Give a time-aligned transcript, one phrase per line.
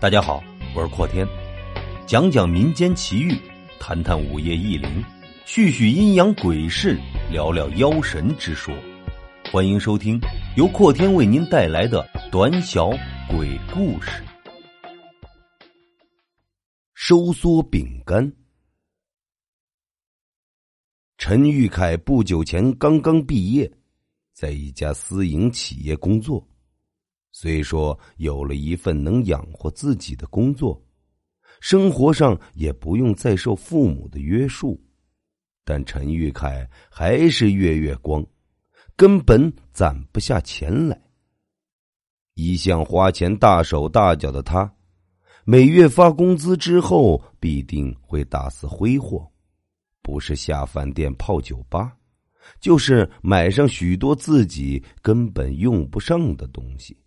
[0.00, 0.40] 大家好，
[0.76, 1.26] 我是阔天，
[2.06, 3.36] 讲讲民间奇遇，
[3.80, 5.04] 谈谈午夜异灵，
[5.44, 6.96] 叙叙阴阳鬼事，
[7.32, 8.72] 聊聊妖神之说。
[9.50, 10.16] 欢迎收听
[10.56, 12.90] 由阔天为您带来的短小
[13.28, 14.22] 鬼故事。
[16.94, 18.32] 收缩饼干。
[21.16, 23.68] 陈玉凯不久前刚刚毕业，
[24.32, 26.46] 在一家私营企业工作。
[27.40, 30.84] 虽说有了一份能养活自己的工作，
[31.60, 34.76] 生活上也不用再受父母的约束，
[35.64, 38.26] 但陈玉凯还是月月光，
[38.96, 41.00] 根本攒不下钱来。
[42.34, 44.68] 一向花钱大手大脚的他，
[45.44, 49.24] 每月发工资之后必定会大肆挥霍，
[50.02, 51.96] 不是下饭店泡酒吧，
[52.58, 57.00] 就是买上许多自己根本用不上的东西。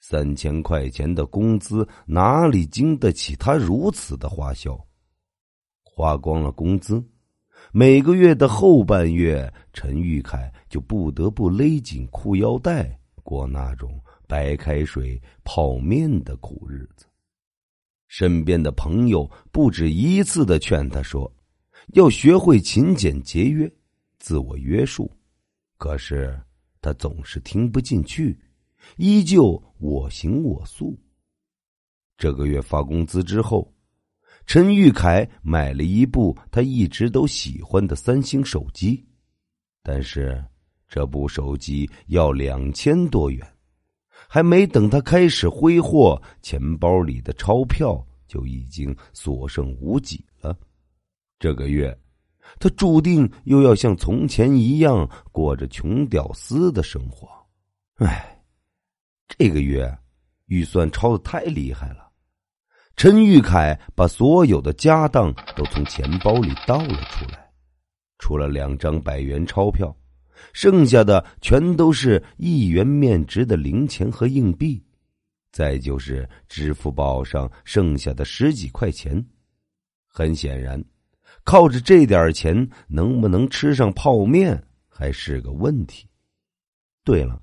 [0.00, 4.78] 三千块钱的工资哪里经得起他如此的花销？
[5.82, 7.04] 花光了工资，
[7.72, 17.04] 每个月的后半月，陈玉凯就不得不勒紧裤腰带过那种白开水泡面的苦日子。
[18.06, 21.30] 身边的朋友不止一次的劝他说
[21.92, 23.70] ：“要学会勤俭节约，
[24.18, 25.10] 自我约束。”
[25.76, 26.40] 可是
[26.80, 28.38] 他总是听不进去。
[28.96, 30.98] 依旧我行我素。
[32.16, 33.72] 这个月发工资之后，
[34.44, 39.06] 陈玉凯买了一部他一直都喜欢的三星手机，
[39.82, 40.44] 但是
[40.88, 43.46] 这部手机要两千多元，
[44.10, 50.58] 还没等他开始挥霍，钱包里的钞票就已经所剩无几了。
[51.38, 51.96] 这个月，
[52.58, 57.28] 他注定又要像从前一样过着穷屌丝的生活。
[57.96, 58.34] 唉。
[59.28, 59.98] 这个月
[60.46, 62.10] 预算超的太厉害了，
[62.96, 67.50] 陈玉凯把所有的家当都从钱包里倒了出来，
[68.18, 69.94] 除了两张百元钞票，
[70.52, 74.82] 剩下的全都是一元面值的零钱和硬币，
[75.52, 79.24] 再就是支付宝上剩下的十几块钱。
[80.06, 80.82] 很显然，
[81.44, 86.08] 靠着这点钱能不能吃上泡面还是个问题。
[87.04, 87.40] 对了，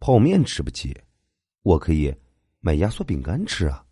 [0.00, 0.96] 泡面吃不起。
[1.68, 2.14] 我可以
[2.60, 3.84] 买压缩饼干吃啊！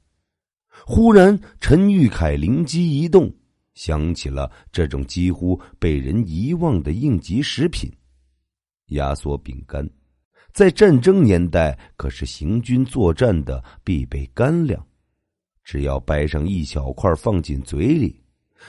[0.86, 3.30] 忽然，陈玉凯灵机一动，
[3.74, 7.92] 想起了这种几乎被人遗忘的应急食品——
[8.96, 9.86] 压缩饼干，
[10.54, 14.82] 在战争年代可是行军作战的必备干粮。
[15.62, 18.18] 只要掰上一小块放进嘴里，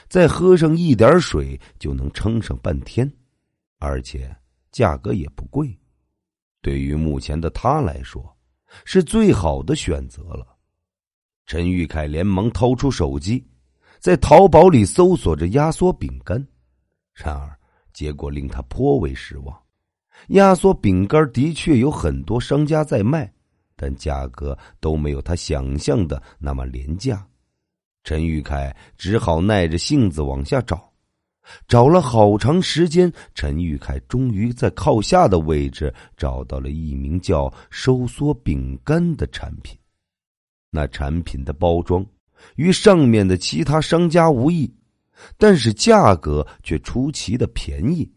[0.09, 3.09] 再喝上一点水，就能撑上半天，
[3.79, 4.35] 而且
[4.69, 5.73] 价格也不贵。
[6.61, 8.36] 对于目前的他来说，
[8.85, 10.45] 是最好的选择了。
[11.45, 13.45] 陈玉凯连忙掏出手机，
[13.99, 16.45] 在淘宝里搜索着压缩饼干，
[17.13, 17.57] 然而
[17.93, 19.57] 结果令他颇为失望。
[20.29, 23.31] 压缩饼干的确有很多商家在卖，
[23.75, 27.25] 但价格都没有他想象的那么廉价。
[28.03, 30.86] 陈玉凯只好耐着性子往下找。
[31.67, 39.77] 找了好长时间，陈玉凯终于在靠下的位置找到了一名叫“收缩饼干”的产品。
[40.69, 42.05] 那产品的包装
[42.55, 44.71] 与上面的其他商家无异，
[45.37, 48.11] 但是价格却出奇的便宜。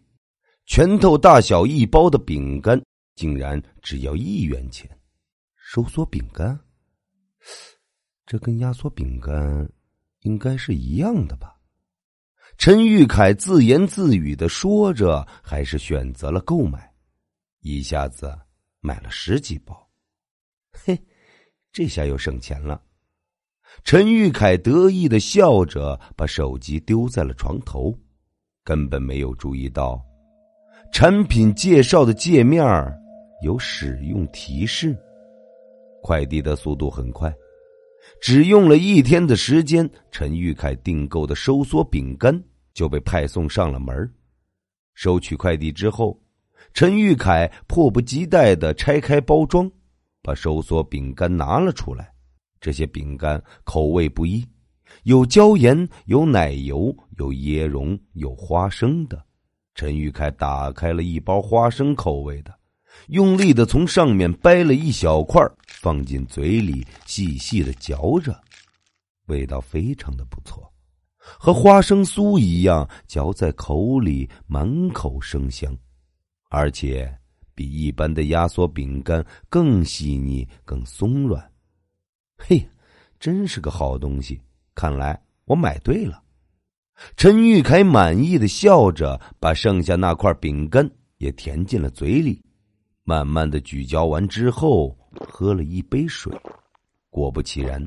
[0.66, 2.80] 拳头大小一包的饼干
[3.14, 4.90] 竟然只要一元钱。
[5.54, 6.58] 收缩饼干，
[8.26, 9.70] 这跟压缩饼干
[10.22, 11.54] 应该是一样的吧？
[12.60, 16.92] 陈玉凯自言自语的说着，还是选择了购买，
[17.62, 18.38] 一下子
[18.80, 19.74] 买了十几包。
[20.70, 20.94] 嘿，
[21.72, 22.78] 这下又省钱了。
[23.82, 27.98] 陈玉凯得意的笑着，把手机丢在了床头，
[28.62, 29.98] 根本没有注意到
[30.92, 32.62] 产品介绍的界面
[33.42, 34.94] 有使用提示。
[36.02, 37.34] 快递的速度很快，
[38.20, 42.38] 只用了一天的时间，陈玉凯订购的收缩饼干。
[42.72, 43.94] 就被派送上了门
[44.94, 46.20] 收取快递之后，
[46.74, 49.70] 陈玉凯迫不及待的拆开包装，
[50.22, 52.12] 把收缩饼干拿了出来。
[52.60, 54.46] 这些饼干口味不一，
[55.04, 59.24] 有椒盐，有奶油，有椰蓉，有花生的。
[59.74, 62.54] 陈玉凯打开了一包花生口味的，
[63.08, 68.38] 用力的从上面掰了一小块，放进嘴里细细的嚼着，
[69.26, 70.69] 味道非常的不错。
[71.38, 75.76] 和花生酥一样，嚼在口里满口生香，
[76.50, 77.12] 而且
[77.54, 81.50] 比一般的压缩饼干更细腻、更松软。
[82.36, 82.66] 嘿，
[83.18, 84.40] 真是个好东西，
[84.74, 86.22] 看来我买对了。
[87.16, 90.88] 陈玉凯满意的笑着，把剩下那块饼干
[91.18, 92.42] 也填进了嘴里，
[93.04, 94.96] 慢慢的咀嚼完之后，
[95.28, 96.30] 喝了一杯水。
[97.08, 97.86] 果不其然，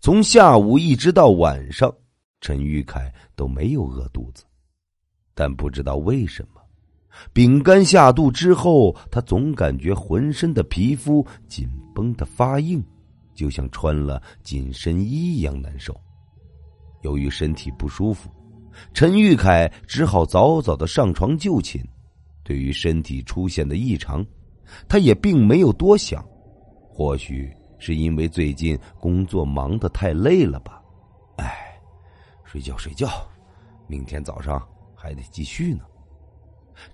[0.00, 1.92] 从下午一直到晚上，
[2.40, 4.44] 陈玉凯都没有饿肚子。
[5.34, 6.60] 但不知道为什么，
[7.32, 12.84] 饼干下肚之后，他总感觉浑身的皮肤紧绷的发硬，
[13.34, 15.98] 就像穿了紧身衣一样难受。
[17.02, 18.28] 由于身体不舒服，
[18.92, 21.80] 陈玉凯只好早早的上床就寝。
[22.42, 24.24] 对于身体出现的异常，
[24.88, 26.26] 他也并没有多想，
[26.88, 30.82] 或许是因为最近工作忙得太累了吧。
[31.36, 31.67] 哎，
[32.50, 33.10] 睡觉睡觉，
[33.86, 35.84] 明天早上还得继续呢。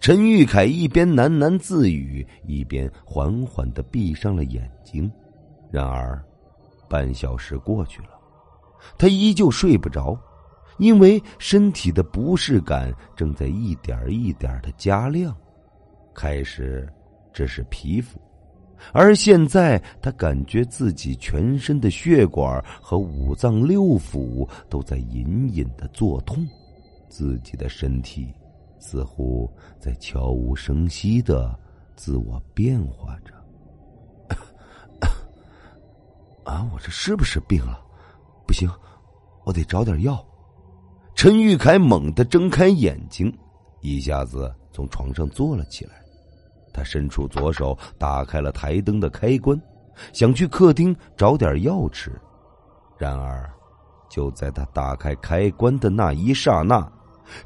[0.01, 5.09] 陈玉凯一边喃喃自语，一边缓缓的闭上了眼睛。
[5.71, 6.21] 然而，
[6.89, 8.09] 半小时过去了。
[8.99, 10.19] 他依旧睡不着，
[10.79, 15.33] 因为身体的不适感正在一点一点的加量。
[16.13, 16.93] 开始，
[17.33, 18.21] 这是皮肤，
[18.93, 26.47] 而现在他感觉自己全身的血管和五脏六腑都在隐隐的作痛，
[27.09, 28.33] 自己的身体
[28.79, 31.59] 似乎在悄无声息的
[31.97, 33.35] 自我变化着。
[36.45, 37.81] 啊，我这是不是病了？
[38.47, 38.71] 不行，
[39.45, 40.25] 我得找点药。
[41.15, 43.35] 陈玉凯猛地睁开眼睛，
[43.81, 46.04] 一下子从床上坐了起来。
[46.75, 49.59] 他伸出左手，打开了台灯的开关，
[50.13, 52.11] 想去客厅找点药吃。
[52.99, 53.49] 然而，
[54.11, 56.87] 就在他打开开关的那一刹那，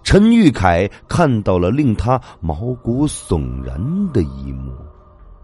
[0.02, 3.78] 陈玉凯看到了令他毛骨悚然
[4.12, 4.72] 的一幕：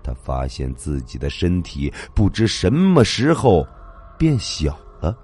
[0.02, 3.66] 他发现自己的身体不知什么时候
[4.19, 5.16] 变小了。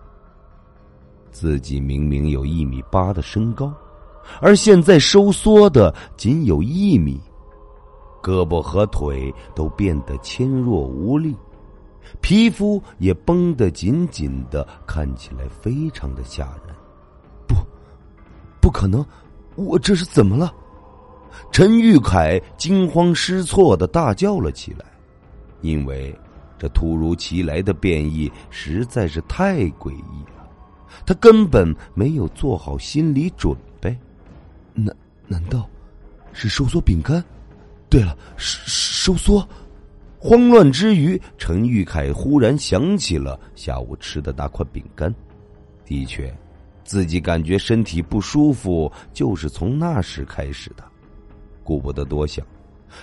[1.31, 3.73] 自己明明有一米八的身高，
[4.41, 7.21] 而现在收缩的仅有一米，
[8.23, 11.35] 胳膊和腿都变得纤弱无力，
[12.21, 16.75] 皮肤也绷得紧紧的，看起来非常的吓人。
[17.47, 17.55] 不，
[18.61, 19.05] 不可能！
[19.57, 20.55] 我这是怎么了？
[21.53, 24.85] 陈玉凯惊慌失措的大叫了起来，
[25.61, 26.17] 因为
[26.59, 30.49] 这突如其来的变异实在是太诡异了。
[31.07, 33.97] 他根本没有做好心理准备，
[34.75, 34.95] 难
[35.27, 35.69] 难道
[36.33, 37.25] 是收缩饼干？
[37.91, 39.47] 对了，收收缩。
[40.19, 45.15] 慌乱之余，陈玉凯忽然想起了下午吃的那块饼干。
[45.85, 46.33] 的确，
[46.85, 50.85] 自己感觉身体不舒服，就是从那时开始的。
[51.65, 52.47] 顾不得多想，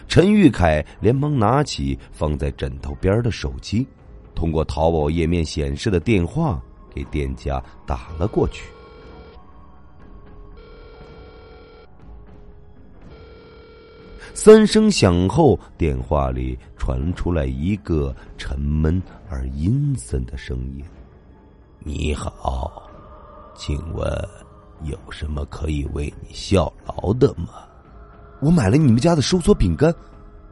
[0.07, 3.85] 陈玉凯连忙拿起放在枕头边的手机，
[4.33, 6.61] 通过淘宝页面显示的电话。
[6.95, 8.63] 给店家打了过去，
[14.39, 20.85] 三声响后，电话里传出来一个沉闷而阴森的声音
[21.83, 22.83] ：“你好，
[23.55, 24.07] 请问
[24.83, 27.65] 有什么可以为你效劳的吗？
[28.39, 29.91] 我买了你们家的收缩饼干，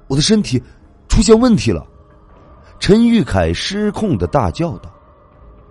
[0.08, 0.60] 我的身体
[1.08, 1.86] 出现问题了。”
[2.81, 4.92] 陈玉凯失控的大叫道。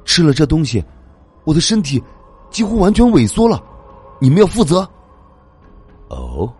[0.05, 0.83] 吃了这东西，
[1.43, 2.01] 我的身体
[2.49, 3.61] 几乎完全萎缩了，
[4.21, 4.89] 你们要负责。
[6.11, 6.51] 哦，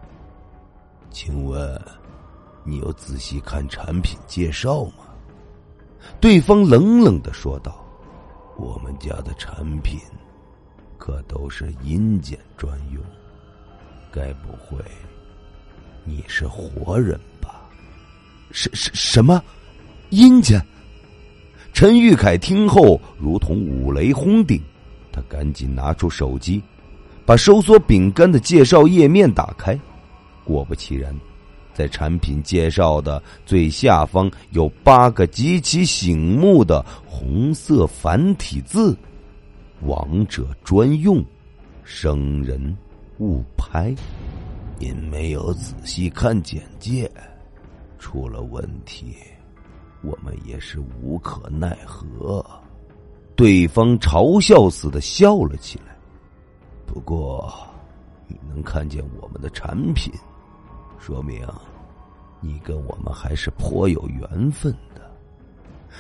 [1.15, 1.81] 请问
[2.65, 5.05] 你有仔细看产品介绍吗？
[6.21, 7.87] 对方冷冷的说道
[8.59, 10.01] ：“我们家的产品
[10.99, 13.01] 可都是阴间专用，
[14.11, 14.85] 该不会
[16.03, 17.63] 你是活人吧？”
[18.51, 19.41] 什什什么？
[20.11, 20.61] 阴间？
[21.73, 24.61] 陈玉凯听后如同五雷轰顶，
[25.13, 26.61] 他赶紧拿出手机，
[27.25, 29.79] 把收缩饼干的介绍页面打开。
[30.45, 31.15] 果不其然，
[31.73, 38.97] 在产品介绍的最下方有八个极其醒目的红色繁体字
[39.83, 41.25] ：“王者专用，
[41.83, 42.77] 生人
[43.19, 43.95] 勿拍。”
[44.79, 47.11] 您没有仔细看简介，
[47.99, 49.15] 出了问题。
[50.03, 52.45] 我们也是无可奈何，
[53.35, 55.97] 对方嘲笑似的笑了起来。
[56.87, 57.51] 不过，
[58.29, 60.13] 你能看见我们的产品，
[61.05, 61.47] 说明
[62.41, 65.03] 你跟我们还是颇有缘分的。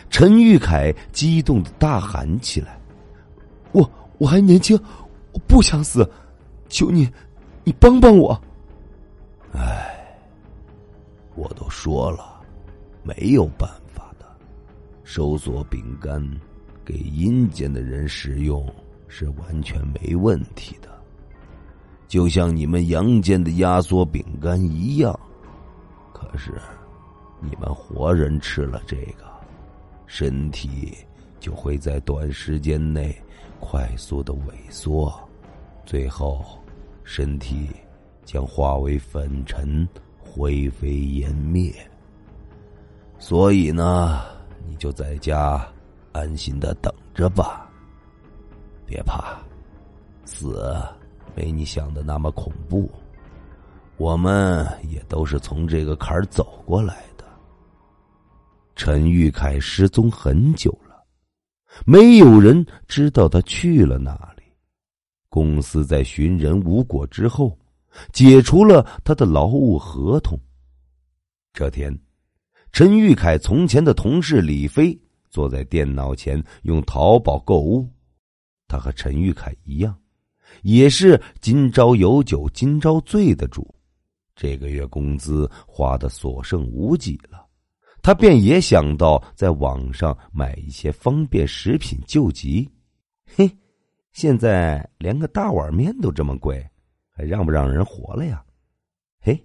[0.08, 2.80] 陈玉凯激动的大喊起来
[3.72, 4.74] ：“我我还年轻，
[5.32, 6.10] 我不想死，
[6.70, 7.06] 求你，
[7.64, 8.32] 你帮帮我！”
[9.52, 10.18] 哎，
[11.34, 12.40] 我都说了，
[13.02, 14.24] 没有办法的。
[15.02, 16.18] 收缩饼干
[16.82, 18.66] 给阴间的人食用
[19.06, 20.88] 是完全没问题的，
[22.08, 25.18] 就像你们阳间的压缩饼干一样。
[26.12, 26.52] 可是，
[27.40, 29.24] 你们活人吃了这个，
[30.06, 30.96] 身体
[31.40, 33.14] 就会在短时间内
[33.60, 35.12] 快速的萎缩，
[35.84, 36.44] 最后
[37.02, 37.68] 身体
[38.24, 41.72] 将化为粉尘，灰飞烟灭。
[43.18, 44.22] 所以呢，
[44.66, 45.66] 你就在家。
[46.16, 47.68] 安心的等着吧，
[48.86, 49.36] 别怕，
[50.24, 50.72] 死
[51.34, 52.90] 没你想的那么恐怖。
[53.96, 57.24] 我们也都是从这个坎儿走过来的。
[58.74, 61.04] 陈玉凯失踪很久了，
[61.86, 64.42] 没有人知道他去了哪里。
[65.28, 67.56] 公司在寻人无果之后，
[68.12, 70.38] 解除了他的劳务合同。
[71.52, 71.96] 这天，
[72.72, 74.98] 陈玉凯从前的同事李飞。
[75.30, 77.90] 坐在电脑前用淘宝购物，
[78.68, 79.92] 他和陈玉凯一样，
[80.62, 83.74] 也是今朝有酒今朝醉的主。
[84.36, 87.46] 这个月工资花的所剩无几了，
[88.02, 92.68] 他便也想到在网上买一些方便食品救急。
[93.36, 93.50] 嘿，
[94.12, 96.68] 现在连个大碗面都这么贵，
[97.10, 98.44] 还让不让人活了呀？
[99.20, 99.40] 嘿，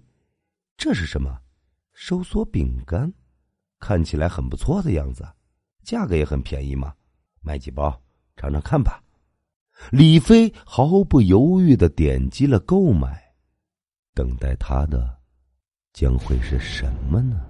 [0.75, 1.39] 这是什么？
[1.93, 3.13] 收缩饼干，
[3.79, 5.27] 看起来很不错的样子。
[5.83, 6.93] 价格也很便宜嘛，
[7.41, 7.95] 买几包
[8.35, 9.03] 尝尝看吧。
[9.91, 13.21] 李飞毫不犹豫的点击了购买，
[14.13, 15.17] 等待他的
[15.93, 17.48] 将会是什么呢？